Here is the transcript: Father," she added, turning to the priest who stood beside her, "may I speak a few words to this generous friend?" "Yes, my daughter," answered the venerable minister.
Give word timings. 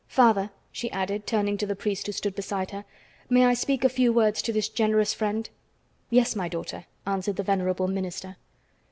Father," 0.07 0.49
she 0.71 0.89
added, 0.89 1.27
turning 1.27 1.57
to 1.57 1.67
the 1.67 1.75
priest 1.75 2.07
who 2.07 2.11
stood 2.11 2.33
beside 2.33 2.71
her, 2.71 2.85
"may 3.29 3.45
I 3.45 3.53
speak 3.53 3.83
a 3.83 3.87
few 3.87 4.11
words 4.11 4.41
to 4.41 4.51
this 4.51 4.67
generous 4.67 5.13
friend?" 5.13 5.47
"Yes, 6.09 6.35
my 6.35 6.47
daughter," 6.49 6.87
answered 7.05 7.35
the 7.35 7.43
venerable 7.43 7.87
minister. 7.87 8.37